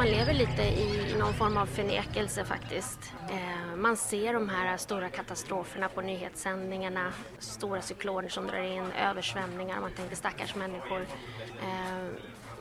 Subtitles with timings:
[0.00, 3.12] man lever lite i någon form av förnekelse faktiskt.
[3.30, 9.80] Eh, man ser de här stora katastroferna på nyhetssändningarna, stora cykloner som drar in, översvämningar,
[9.80, 11.00] man tänker stackars människor.
[11.62, 12.08] Eh,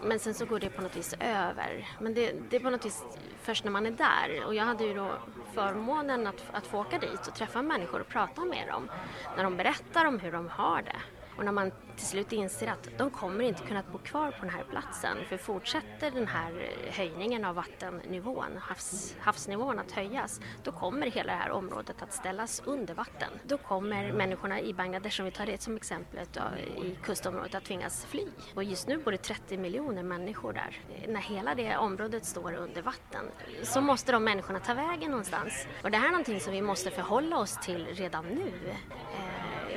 [0.04, 1.88] men sen så går det på något vis över.
[2.00, 3.04] Men det, det, är på något vis
[3.42, 4.46] först när man är där.
[4.46, 5.12] Och jag hade ju då
[5.54, 8.90] förmånen att, att få åka dit och träffa människor och prata med dem.
[9.38, 11.19] När de berättar om hur de har det.
[11.40, 14.50] Och när man till slut inser att de kommer inte kunna bo kvar på den
[14.50, 20.72] här platsen för fortsätter den här eh, höjningen av vattennivån, havs, havsnivån att höjas, då
[20.72, 23.30] kommer hela det här området att ställas under vatten.
[23.44, 27.64] Då kommer människorna i Bangladesh, om vi tar det som exempel, eh, i kustområdet att
[27.64, 28.28] tvingas fly.
[28.56, 30.80] Och just nu bor det 30 miljoner människor där.
[31.08, 33.26] När hela det området står under vatten
[33.64, 35.68] så måste de människorna ta vägen någonstans.
[35.84, 38.52] Och det här är någonting som vi måste förhålla oss till redan nu.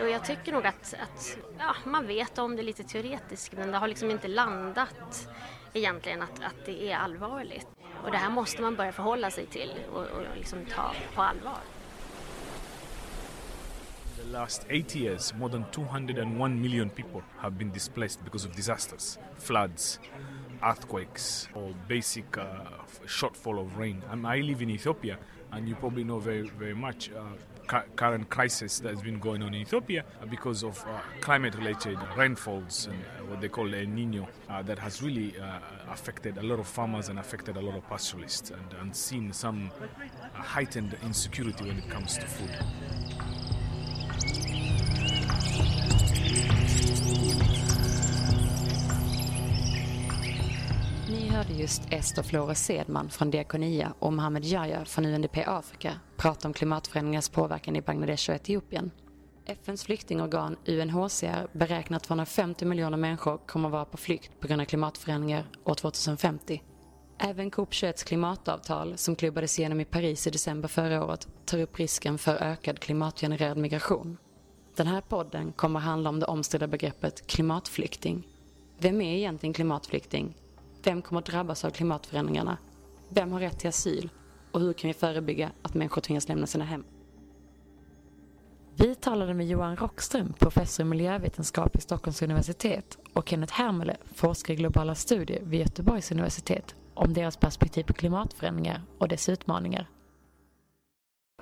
[0.01, 3.79] Och jag tycker nog att, att ja, man vet om det lite teoretiskt men det
[3.79, 5.29] har liksom inte landat
[5.73, 7.69] egentligen att, att det är allvarligt.
[8.05, 11.59] Och det här måste man börja förhålla sig till och, och liksom ta på allvar.
[14.23, 19.19] the last eight years, more than 201 million people have been displaced because of disasters,
[19.39, 19.98] floods,
[20.63, 22.45] earthquakes, or basic uh,
[23.07, 24.03] shortfall of rain.
[24.11, 25.19] And I live in Ethiopia,
[25.51, 27.23] and you probably know very, very much uh,
[27.97, 33.25] current crisis that's been going on in Ethiopia because of uh, climate-related rainfalls and uh,
[33.31, 35.59] what they call El Nino uh, that has really uh,
[35.91, 39.70] affected a lot of farmers and affected a lot of pastoralists and, and seen some
[40.34, 42.51] heightened insecurity when it comes to food.
[51.09, 51.83] Ni hörde just
[52.25, 57.83] Flora Sedman från Diakonia och Mohammed Yahya från UNDP Afrika prata om klimatförändringens påverkan i
[57.83, 58.91] Bangladesh och Etiopien.
[59.46, 64.61] FNs flyktingorgan UNHCR beräknar att 250 miljoner människor kommer att vara på flykt på grund
[64.61, 66.63] av klimatförändringar år 2050.
[67.19, 72.19] Även COP21s klimatavtal, som klubbades igenom i Paris i december förra året, tar upp risken
[72.19, 74.17] för ökad klimatgenererad migration.
[74.77, 78.29] Den här podden kommer att handla om det omstridda begreppet klimatflykting.
[78.79, 80.36] Vem är egentligen klimatflykting
[80.85, 82.58] vem kommer att drabbas av klimatförändringarna?
[83.08, 84.11] Vem har rätt till asyl?
[84.52, 86.85] Och hur kan vi förebygga att människor tvingas lämna sina hem?
[88.77, 94.55] Vi talade med Johan Rockström, professor i miljövetenskap vid Stockholms universitet och Kenneth Hermele, forskare
[94.55, 99.89] i globala studier vid Göteborgs universitet om deras perspektiv på klimatförändringar och dess utmaningar.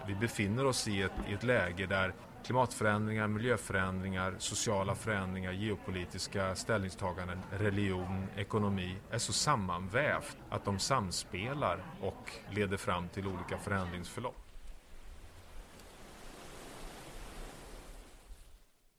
[0.07, 2.15] Vi befinner oss i ett, i ett läge där
[2.45, 12.31] klimatförändringar, miljöförändringar, sociala förändringar, geopolitiska ställningstaganden, religion, ekonomi är så sammanvävt att de samspelar och
[12.51, 14.37] leder fram till olika förändringsförlopp.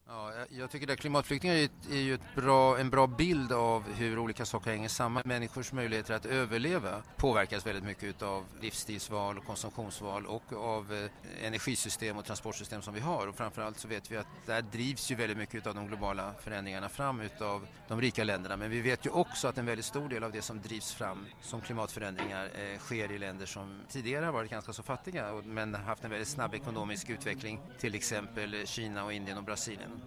[0.08, 4.46] Ja, jag tycker att klimatflyktingar är, är ju bra, en bra bild av hur olika
[4.46, 5.24] saker hänger samman.
[5.26, 12.18] Människors möjligheter att överleva påverkas väldigt mycket av livsstilsval och konsumtionsval och av eh, energisystem
[12.18, 13.28] och transportsystem som vi har.
[13.28, 16.90] Och framförallt så vet vi att där drivs ju väldigt mycket av de globala förändringarna
[16.90, 18.58] fram utav de rika länderna.
[18.58, 21.26] Men vi vet ju också att en väldigt stor del av det som drivs fram
[21.42, 26.04] som klimatförändringar eh, sker i länder som tidigare har varit ganska så fattiga men haft
[26.04, 27.60] en väldigt snabb ekonomisk utveckling.
[27.80, 30.02] Till exempel Kina och Indien och Brasilien.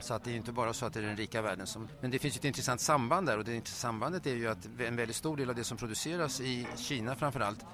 [0.00, 1.88] Så att det är inte bara så att det är den rika världen som...
[2.00, 5.16] Men det finns ett intressant samband där och det sambandet är ju att en väldigt
[5.16, 7.64] stor del av det som produceras i Kina framförallt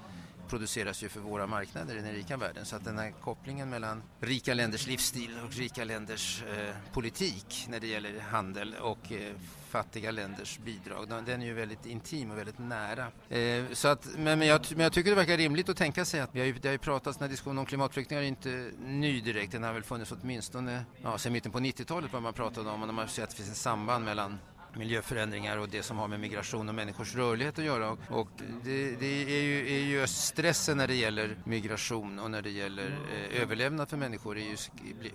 [0.49, 2.65] produceras ju för våra marknader i den rika världen.
[2.65, 7.79] Så att den här kopplingen mellan rika länders livsstil och rika länders eh, politik när
[7.79, 9.33] det gäller handel och eh,
[9.69, 13.07] fattiga länders bidrag, den är ju väldigt intim och väldigt nära.
[13.29, 16.19] Eh, så att, men, men, jag, men jag tycker det verkar rimligt att tänka sig
[16.19, 19.21] att vi har ju, det har ju pratats, när diskussionen om klimatflyktingar är inte ny
[19.21, 22.81] direkt, den har väl funnits åtminstone ja, sedan mitten på 90-talet vad man pratade om
[22.81, 24.37] och när man ser att det finns ett samband mellan
[24.77, 27.89] miljöförändringar och det som har med migration och människors rörlighet att göra.
[27.89, 28.29] Och, och
[28.63, 32.99] det, det är, ju, är, ju, stressen när det gäller migration och när det gäller
[33.31, 34.57] eh, överlevnad för människor är ju,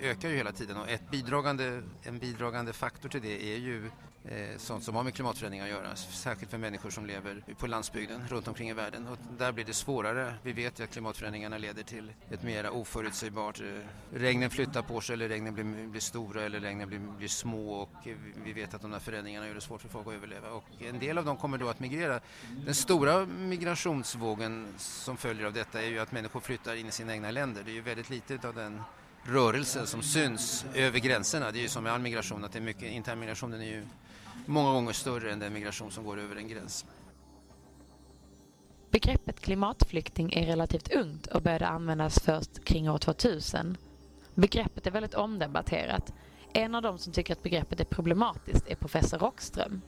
[0.00, 3.90] ökar ju hela tiden och ett bidragande, en bidragande faktor till det är ju
[4.24, 8.28] eh, sånt som har med klimatförändringar att göra, särskilt för människor som lever på landsbygden
[8.28, 9.06] runt omkring i världen.
[9.06, 10.34] Och där blir det svårare.
[10.42, 13.60] Vi vet ju att klimatförändringarna leder till ett mer oförutsägbart...
[13.60, 13.66] Eh,
[14.14, 18.08] regnen flyttar på sig eller regnen blir, blir stora eller regnen blir, blir små och
[18.44, 20.50] vi vet att de här förändringarna gör det svårt för folk att överleva.
[20.50, 22.20] Och en del av dem kommer då att migrera.
[22.64, 27.12] Den stora migrationsvågen som följer av detta är ju att människor flyttar in i sina
[27.12, 27.62] egna länder.
[27.64, 28.82] Det är ju väldigt lite av den
[29.22, 31.50] rörelsen som syns över gränserna.
[31.50, 33.86] Det är ju som med all migration, att det är mycket, internmigrationen är ju
[34.46, 36.86] många gånger större än den migration som går över en gräns.
[38.90, 43.76] Begreppet klimatflykting är relativt ungt och började användas först kring år 2000.
[44.34, 46.12] Begreppet är väldigt omdebatterat.
[46.54, 49.80] En av dem som tycker att begreppet är problematiskt är professor Rockström.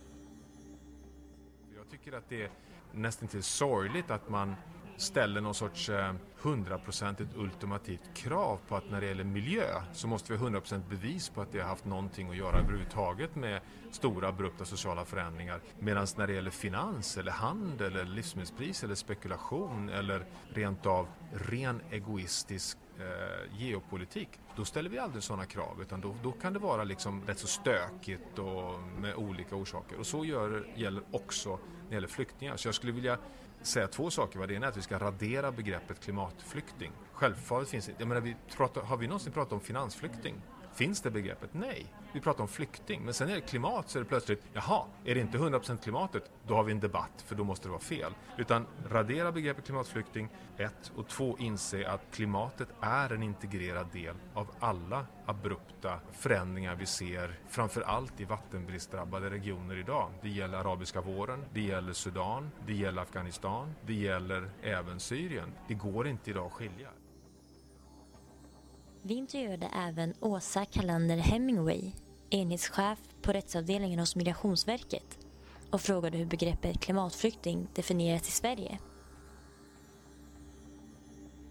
[1.76, 2.50] Jag tycker att det
[2.92, 4.54] nästan till sorgligt att man
[4.96, 10.32] ställer någon sorts eh, hundraprocentigt ultimativt krav på att när det gäller miljö så måste
[10.32, 14.28] vi ha 100% bevis på att det har haft någonting att göra överhuvudtaget med stora
[14.28, 15.60] abrupta sociala förändringar.
[15.78, 21.80] Medan när det gäller finans eller handel eller livsmedelspris eller spekulation eller rent av ren
[21.90, 26.84] egoistisk eh, geopolitik, då ställer vi aldrig sådana krav utan då, då, kan det vara
[26.84, 29.98] liksom rätt så stökigt och med olika orsaker.
[29.98, 32.56] Och så gör, gäller också när det gäller flyktingar.
[32.56, 33.18] Så jag skulle vilja
[33.62, 34.46] säga två saker.
[34.46, 36.92] Det ena är att vi ska radera begreppet klimatflykting.
[37.12, 40.34] Självfallet finns det, jag menar, vi pratar, har vi någonsin pratat om finansflykting?
[40.74, 41.50] Finns det begreppet?
[41.52, 41.86] Nej.
[42.12, 43.02] Vi pratar om flykting.
[43.04, 46.30] Men sen är det klimat så är det plötsligt, jaha, är det inte 100% klimatet,
[46.46, 48.12] då har vi en debatt för då måste det vara fel.
[48.38, 50.92] Utan radera begreppet klimatflykting, ett.
[50.96, 57.38] Och två, inse att klimatet är en integrerad del av alla abrupta förändringar vi ser,
[57.48, 60.10] framför allt i vattenbristdrabbade regioner idag.
[60.22, 65.52] Det gäller arabiska våren, det gäller Sudan, det gäller Afghanistan, det gäller även Syrien.
[65.68, 66.88] Det går inte idag att skilja.
[69.06, 71.92] Vi intervjuade även Åsa Kalander Hemingway,
[72.30, 75.18] enhetschef på rättsavdelningen hos Migrationsverket
[75.70, 78.78] och frågade hur begreppet klimatflykting definieras i Sverige.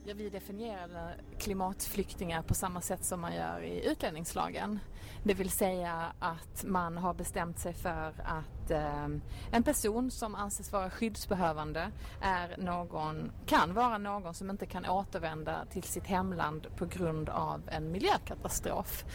[0.06, 4.80] Ja, vi definierar klimatflyktingar på samma sätt som man gör i utlänningslagen.
[5.24, 9.08] Det vill säga att man har bestämt sig för att eh,
[9.52, 11.92] en person som anses vara skyddsbehövande
[12.22, 17.62] är någon, kan vara någon som inte kan återvända till sitt hemland på grund av
[17.68, 19.06] en miljökatastrof.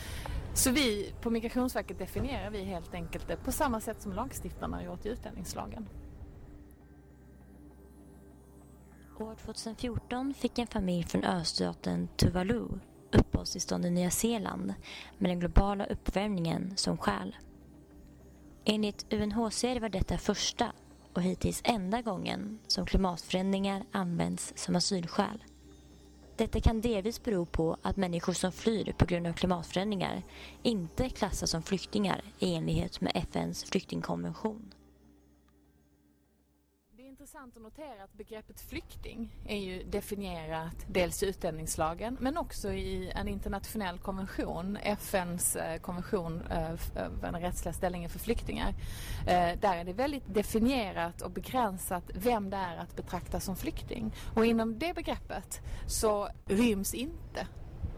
[0.54, 4.84] Så vi på Migrationsverket definierar vi helt enkelt det på samma sätt som lagstiftarna har
[4.84, 5.88] gjort i utlänningslagen.
[9.20, 12.68] År 2014 fick en familj från östaten Tuvalu
[13.12, 14.74] uppehållstillstånd i Nya Zeeland
[15.18, 17.36] med den globala uppvärmningen som skäl.
[18.64, 20.72] Enligt UNHCR var detta första
[21.12, 25.44] och hittills enda gången som klimatförändringar används som asylskäl.
[26.36, 30.22] Detta kan delvis bero på att människor som flyr på grund av klimatförändringar
[30.62, 34.72] inte klassas som flyktingar i enlighet med FNs flyktingkonvention
[37.28, 43.10] intressant att notera att begreppet flykting är ju definierat dels i utlänningslagen men också i
[43.14, 48.74] en internationell konvention, FNs eh, konvention eh, för eh, den rättsliga ställningen för flyktingar.
[49.60, 54.14] Där är det väldigt definierat och begränsat vem det är att betrakta som flykting.
[54.34, 57.46] Och inom det begreppet så ryms inte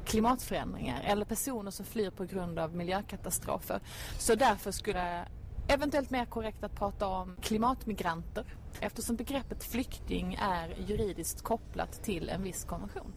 [0.04, 3.80] klimatförändringar eller personer som flyr på grund av miljökatastrofer.
[4.18, 5.26] Så därför skulle
[5.70, 8.44] eventuellt mer korrekt att prata om klimatmigranter
[8.80, 13.12] eftersom begreppet flykting är juridiskt kopplat till en viss konvention.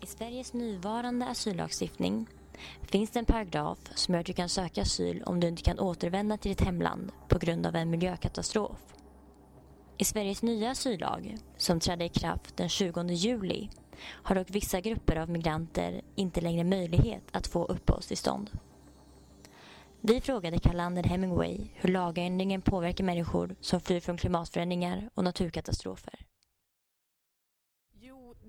[0.00, 2.26] I Sveriges nuvarande asyllagstiftning
[2.82, 5.78] finns det en paragraf som gör att du kan söka asyl om du inte kan
[5.78, 8.78] återvända till ditt hemland på grund av en miljökatastrof.
[9.98, 13.68] I Sveriges nya asyllag, som trädde i kraft den 20 juli,
[14.02, 18.50] har dock vissa grupper av migranter inte längre möjlighet att få uppehållstillstånd.
[20.02, 26.29] Vi frågade Kalander Hemingway hur lagändringen påverkar människor som flyr från klimatförändringar och naturkatastrofer.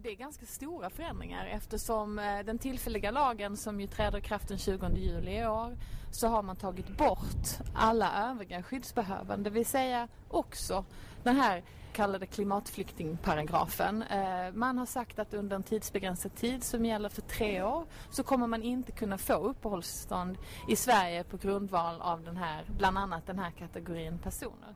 [0.04, 4.48] Det är ganska stora förändringar eftersom eh, den tillfälliga lagen som ju träder i kraft
[4.48, 5.78] den 20 juli i år
[6.12, 10.86] så har man tagit bort alla övriga skyddsbehövande, det vill säga också
[11.24, 14.04] den här kallade klimatflyktingparagrafen.
[14.04, 18.24] Eh, man har sagt att under en tidsbegränsad tid som gäller för tre år så
[18.24, 20.38] kommer man inte kunna få uppehållstillstånd
[20.70, 24.76] i Sverige på grundval av den här, bland annat den här kategorin personer.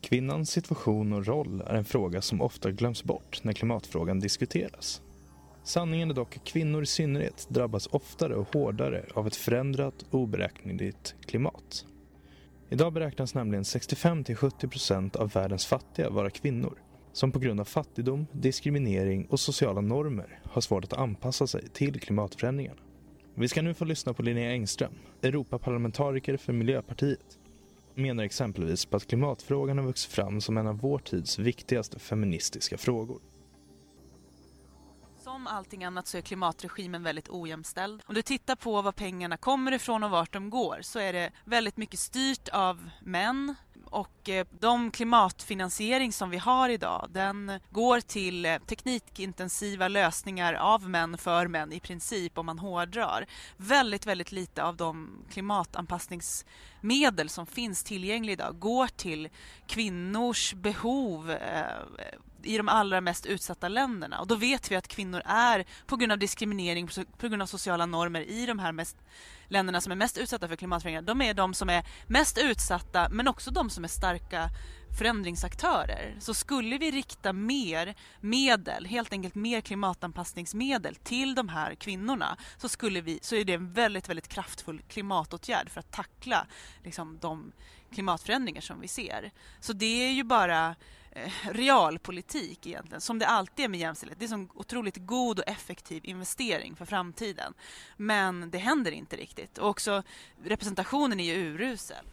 [0.00, 5.02] Kvinnans situation och roll är en fråga som ofta glöms bort när klimatfrågan diskuteras.
[5.64, 11.14] Sanningen är dock att kvinnor i synnerhet drabbas oftare och hårdare av ett förändrat oberäkneligt
[11.26, 11.84] klimat.
[12.68, 16.78] Idag beräknas nämligen 65-70% av världens fattiga vara kvinnor
[17.12, 22.00] som på grund av fattigdom, diskriminering och sociala normer har svårt att anpassa sig till
[22.00, 22.80] klimatförändringarna.
[23.34, 24.92] Vi ska nu få lyssna på Linnea Engström,
[25.22, 27.38] Europaparlamentariker för Miljöpartiet.
[28.00, 32.78] Menar exempelvis på att klimatfrågan har vuxit fram som en av vår tids viktigaste feministiska
[32.78, 33.20] frågor
[35.40, 38.02] som allting annat så är klimatregimen väldigt ojämställd.
[38.06, 41.30] Om du tittar på var pengarna kommer ifrån och vart de går så är det
[41.44, 43.54] väldigt mycket styrt av män
[43.84, 50.88] och eh, de klimatfinansiering som vi har idag den går till eh, teknikintensiva lösningar av
[50.88, 53.26] män för män i princip om man hårdrar.
[53.56, 59.28] Väldigt, väldigt lite av de klimatanpassningsmedel som finns tillgängliga idag går till
[59.66, 61.64] kvinnors behov, eh,
[62.44, 64.20] i de allra mest utsatta länderna.
[64.20, 67.86] Och då vet vi att kvinnor är, på grund av diskriminering, på grund av sociala
[67.86, 68.96] normer i de här mest,
[69.48, 73.28] länderna som är mest utsatta för klimatförändringar, de är de som är mest utsatta men
[73.28, 74.50] också de som är starka
[74.98, 76.16] förändringsaktörer.
[76.20, 82.68] Så skulle vi rikta mer medel, helt enkelt mer klimatanpassningsmedel till de här kvinnorna så,
[82.68, 86.46] skulle vi, så är det en väldigt, väldigt kraftfull klimatåtgärd för att tackla
[86.84, 87.52] liksom, de
[87.94, 89.30] klimatförändringar som vi ser.
[89.60, 90.76] Så det är ju bara
[91.10, 94.18] eh, realpolitik egentligen, som det alltid är med jämställdhet.
[94.20, 97.54] Det är en otroligt god och effektiv investering för framtiden.
[97.96, 99.58] Men det händer inte riktigt.
[99.58, 100.02] Och också
[100.44, 102.04] representationen är ju urusel.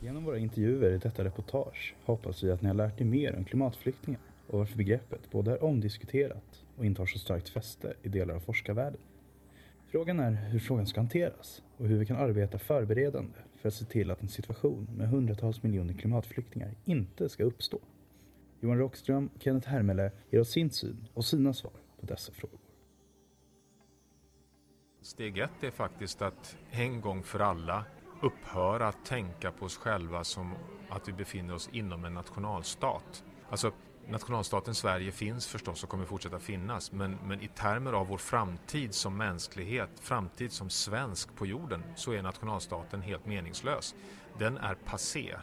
[0.00, 3.44] Genom våra intervjuer i detta reportage hoppas vi att ni har lärt er mer om
[3.44, 8.34] klimatflyktingar och varför begreppet både är omdiskuterat och inte har så starkt fäste i delar
[8.34, 9.00] av forskarvärlden.
[9.92, 13.84] Frågan är hur frågan ska hanteras och hur vi kan arbeta förberedande för att se
[13.84, 17.78] till att en situation med hundratals miljoner klimatflyktingar inte ska uppstå.
[18.60, 22.58] Johan Rockström och Kenneth Hermele ger oss sin syn och sina svar på dessa frågor.
[25.02, 27.84] Steg ett är faktiskt att en gång för alla
[28.22, 30.54] upphöra att tänka på oss själva som
[30.88, 33.24] att vi befinner oss inom en nationalstat.
[33.48, 33.72] Alltså,
[34.08, 38.94] nationalstaten Sverige finns förstås och kommer fortsätta finnas men, men i termer av vår framtid
[38.94, 43.94] som mänsklighet, framtid som svensk på jorden så är nationalstaten helt meningslös.
[44.38, 45.36] Den är passé.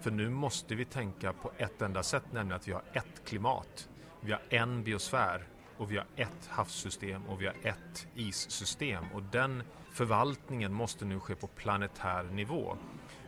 [0.00, 3.88] För nu måste vi tänka på ett enda sätt, nämligen att vi har ett klimat.
[4.20, 9.22] Vi har en biosfär och vi har ett havssystem och vi har ett issystem och
[9.22, 12.76] den förvaltningen måste nu ske på planetär nivå.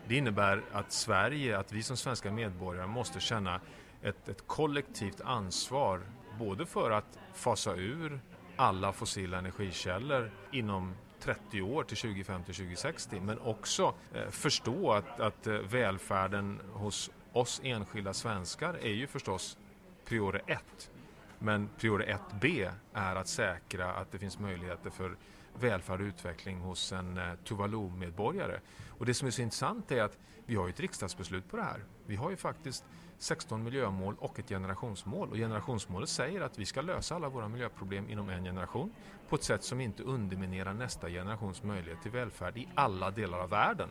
[0.09, 3.61] Det innebär att Sverige, att vi som svenska medborgare måste känna
[4.03, 6.01] ett, ett kollektivt ansvar
[6.39, 8.21] både för att fasa ur
[8.57, 15.55] alla fossila energikällor inom 30 år till 2050-2060 men också eh, förstå att, att eh,
[15.55, 19.59] välfärden hos oss enskilda svenskar är ju förstås
[20.05, 20.91] priore ett.
[21.39, 25.17] Men priore 1b är att säkra att det finns möjligheter för
[25.61, 28.61] välfärd och utveckling hos en eh, Tuvalu-medborgare.
[28.89, 31.85] Och det som är så intressant är att vi har ett riksdagsbeslut på det här.
[32.07, 32.85] Vi har ju faktiskt
[33.19, 35.31] 16 miljömål och ett generationsmål.
[35.31, 38.93] Och generationsmålet säger att vi ska lösa alla våra miljöproblem inom en generation
[39.29, 43.51] på ett sätt som inte underminerar nästa generations möjlighet till välfärd i alla delar av
[43.51, 43.89] världen.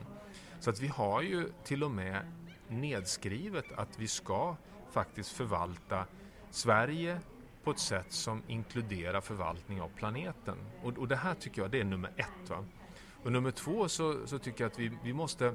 [0.60, 2.32] Så att vi har ju till och med
[2.68, 4.56] nedskrivet att vi ska
[4.92, 6.06] faktiskt förvalta
[6.50, 7.20] Sverige
[7.66, 10.58] på ett sätt som inkluderar förvaltning av planeten.
[10.84, 12.50] Och, och det här tycker jag det är nummer ett.
[12.50, 12.66] Va?
[13.24, 15.54] Och nummer två så, så tycker jag att vi, vi måste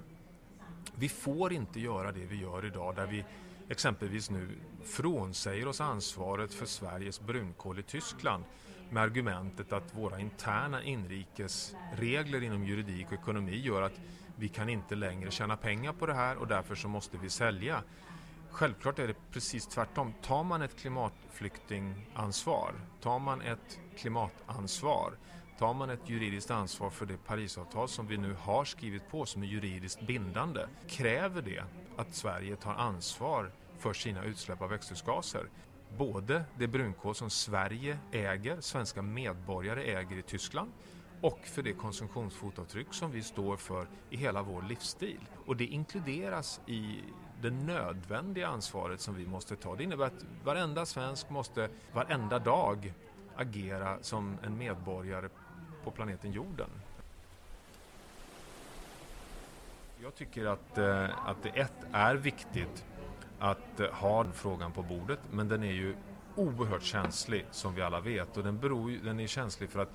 [0.94, 3.24] vi får inte göra det vi gör idag där vi
[3.68, 4.48] exempelvis nu
[4.84, 8.44] frånsäger oss ansvaret för Sveriges brunkol i Tyskland
[8.90, 14.00] med argumentet att våra interna inrikesregler inom juridik och ekonomi gör att
[14.36, 17.82] vi kan inte längre tjäna pengar på det här och därför så måste vi sälja.
[18.50, 20.14] Självklart är det precis tvärtom.
[20.22, 25.12] Tar man ett klimatflyktingansvar, tar man ett klimatansvar,
[25.58, 29.42] tar man ett juridiskt ansvar för det Parisavtal som vi nu har skrivit på som
[29.42, 31.64] är juridiskt bindande, kräver det
[31.96, 35.48] att Sverige tar ansvar för sina utsläpp av växthusgaser.
[35.98, 40.72] Både det brunkol som Sverige äger, svenska medborgare äger i Tyskland
[41.20, 45.20] och för det konsumtionsfotavtryck som vi står för i hela vår livsstil.
[45.46, 47.00] Och det inkluderas i
[47.42, 49.76] det nödvändiga ansvaret som vi måste ta.
[49.76, 52.92] Det innebär att varenda svensk måste varenda dag
[53.36, 55.28] agera som en medborgare
[55.84, 56.70] på planeten jorden.
[60.02, 62.84] Jag tycker att, eh, att det ett är viktigt
[63.38, 65.96] att eh, ha den frågan på bordet men den är ju
[66.36, 69.92] oerhört känslig som vi alla vet och den, beror, den är känslig för att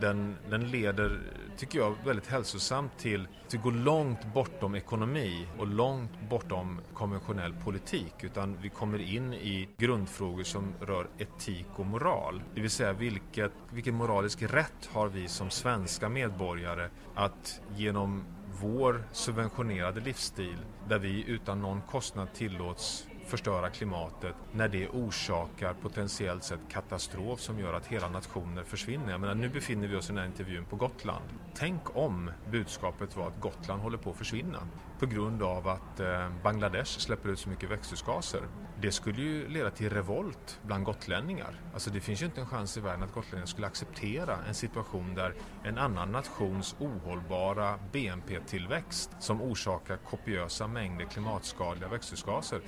[0.00, 1.20] den, den leder,
[1.56, 7.54] tycker jag, väldigt hälsosamt till att vi går långt bortom ekonomi och långt bortom konventionell
[7.64, 12.42] politik utan vi kommer in i grundfrågor som rör etik och moral.
[12.54, 18.24] Det vill säga vilket, vilken moralisk rätt har vi som svenska medborgare att genom
[18.60, 20.56] vår subventionerade livsstil
[20.88, 27.58] där vi utan någon kostnad tillåts förstöra klimatet när det orsakar potentiellt sett katastrof som
[27.58, 29.10] gör att hela nationer försvinner.
[29.10, 31.24] Jag menar, nu befinner vi oss i den här intervjun på Gotland.
[31.54, 36.28] Tänk om budskapet var att Gotland håller på att försvinna på grund av att eh,
[36.42, 38.42] Bangladesh släpper ut så mycket växthusgaser.
[38.80, 41.60] Det skulle ju leda till revolt bland gotlänningar.
[41.72, 45.14] Alltså det finns ju inte en chans i världen att gotlänningar skulle acceptera en situation
[45.14, 52.60] där en annan nations ohållbara BNP-tillväxt som orsakar kopiösa mängder klimatskadliga växthusgaser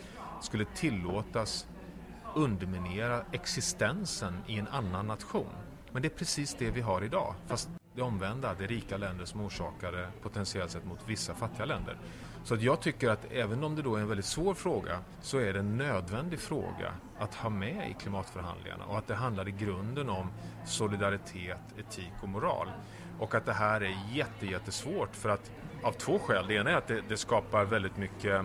[0.45, 1.67] skulle tillåtas
[2.35, 5.51] underminera existensen i en annan nation.
[5.93, 7.35] Men det är precis det vi har idag.
[7.47, 11.65] Fast det omvända, det är rika länder som orsakar det potentiellt sett mot vissa fattiga
[11.65, 11.97] länder.
[12.45, 15.39] Så att jag tycker att även om det då är en väldigt svår fråga så
[15.39, 19.51] är det en nödvändig fråga att ha med i klimatförhandlingarna och att det handlar i
[19.51, 20.31] grunden om
[20.67, 22.69] solidaritet, etik och moral.
[23.19, 25.51] Och att det här är jätte, jättesvårt för att
[25.83, 26.47] av två skäl.
[26.49, 28.45] Det ena är att det, det skapar väldigt mycket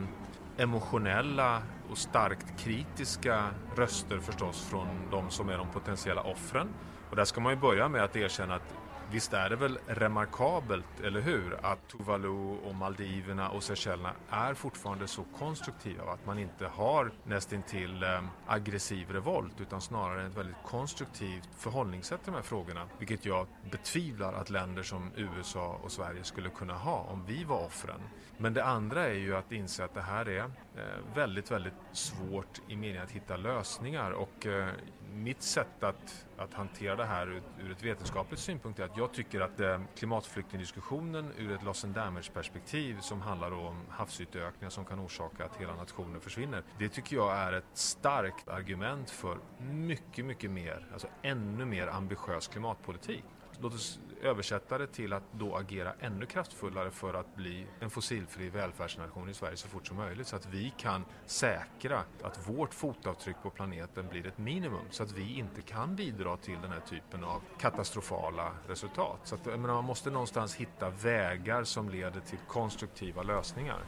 [0.58, 6.68] emotionella och starkt kritiska röster förstås från de som är de potentiella offren.
[7.10, 8.74] Och där ska man ju börja med att erkänna att
[9.12, 15.08] Visst är det väl remarkabelt, eller hur, att Tuvalu och Maldiverna och Seychellerna är fortfarande
[15.08, 21.50] så konstruktiva att man inte har nästintill eh, aggressiv revolt utan snarare ett väldigt konstruktivt
[21.58, 22.86] förhållningssätt till de här frågorna.
[22.98, 27.66] Vilket jag betvivlar att länder som USA och Sverige skulle kunna ha om vi var
[27.66, 28.02] offren.
[28.38, 32.62] Men det andra är ju att inse att det här är eh, väldigt, väldigt svårt
[32.68, 34.70] i meningen att hitta lösningar och eh,
[35.14, 39.14] mitt sätt att, att hantera det här ur, ur ett vetenskapligt synpunkt är att jag
[39.14, 44.86] tycker att eh, klimatflyktingdiskussionen ur ett loss and damage perspektiv som handlar om havsytökningar som
[44.86, 46.64] kan orsaka att hela nationer försvinner.
[46.80, 52.48] Det tycker jag är ett starkt argument för mycket, mycket mer, alltså ännu mer ambitiös
[52.48, 53.24] klimatpolitik.
[53.62, 58.50] Låt oss översätta det till att då agera ännu kraftfullare för att bli en fossilfri
[58.50, 63.36] välfärdsnation i Sverige så fort som möjligt så att vi kan säkra att vårt fotavtryck
[63.44, 67.24] på planeten blir ett minimum så att vi inte kan bidra till den här typen
[67.24, 69.20] av katastrofala resultat.
[69.24, 73.80] Så att, menar, man måste någonstans hitta vägar som leder till konstruktiva lösningar.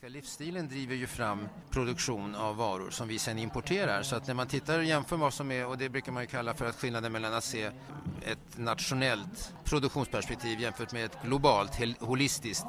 [0.00, 4.02] Svenska livsstilen driver ju fram produktion av varor som vi sen importerar.
[4.02, 6.26] Så att när man tittar och jämför vad som är, och det brukar man ju
[6.26, 7.64] kalla för att skillnaden mellan att se
[8.22, 12.66] ett nationellt produktionsperspektiv jämfört med ett globalt, holistiskt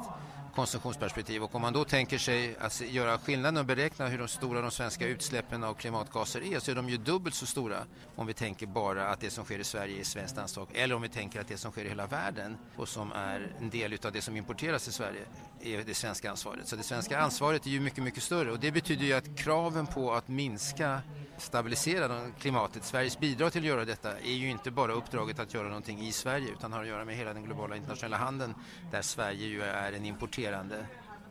[0.54, 1.42] konsumtionsperspektiv.
[1.42, 4.70] Och om man då tänker sig att göra skillnaden och beräkna hur de stora de
[4.70, 7.78] svenska utsläppen av klimatgaser är så är de ju dubbelt så stora
[8.16, 11.02] om vi tänker bara att det som sker i Sverige är svenskt anslag eller om
[11.02, 14.12] vi tänker att det som sker i hela världen och som är en del av
[14.12, 15.22] det som importeras till Sverige
[15.60, 16.68] är det svenska ansvaret.
[16.68, 19.86] Så det svenska ansvaret är ju mycket, mycket större och det betyder ju att kraven
[19.86, 21.02] på att minska
[21.40, 22.84] stabilisera klimatet.
[22.84, 26.12] Sveriges bidrag till att göra detta är ju inte bara uppdraget att göra någonting i
[26.12, 28.54] Sverige utan har att göra med hela den globala internationella handeln
[28.90, 30.86] där Sverige ju är en importerande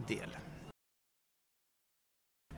[0.08, 0.38] del.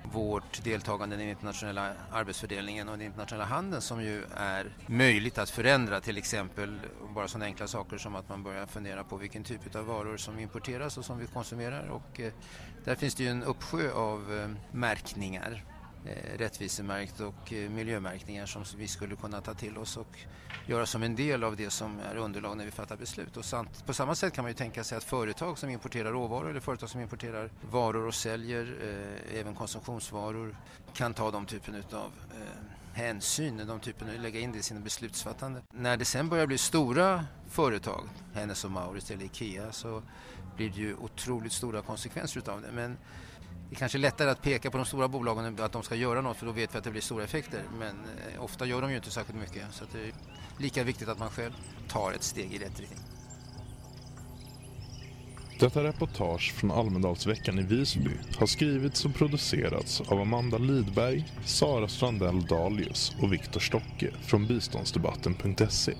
[0.03, 5.49] Vårt deltagande i den internationella arbetsfördelningen och den internationella handeln som ju är möjligt att
[5.49, 6.79] förändra till exempel
[7.15, 10.39] bara sådana enkla saker som att man börjar fundera på vilken typ av varor som
[10.39, 12.33] importeras och som vi konsumerar och eh,
[12.83, 15.63] där finns det ju en uppsjö av eh, märkningar
[16.05, 20.17] Eh, rättvisemärkt och eh, miljömärkningar som vi skulle kunna ta till oss och
[20.67, 23.37] göra som en del av det som är underlag när vi fattar beslut.
[23.37, 26.49] Och samt, på samma sätt kan man ju tänka sig att företag som importerar råvaror
[26.49, 30.55] eller företag som importerar varor och säljer eh, även konsumtionsvaror
[30.93, 35.61] kan ta de typen av eh, hänsyn, de typen, lägga in det i sina beslutsfattande.
[35.73, 40.03] När det sen börjar bli stora företag, Hennes och Mauritz eller Ikea, så
[40.55, 42.71] blir det ju otroligt stora konsekvenser utav det.
[42.71, 42.97] Men
[43.71, 46.21] det är kanske är lättare att peka på de stora bolagen att de ska göra
[46.21, 47.63] något för då vet vi att det blir stora effekter.
[47.79, 47.95] Men
[48.33, 49.63] eh, ofta gör de ju inte särskilt mycket.
[49.71, 50.13] Så det är
[50.57, 51.51] lika viktigt att man själv
[51.87, 52.99] tar ett steg i rätt riktning.
[55.59, 62.45] Detta reportage från Almedalsveckan i Visby har skrivits och producerats av Amanda Lidberg, Sara Strandell
[62.45, 65.93] Dalius och Viktor Stocke från biståndsdebatten.se.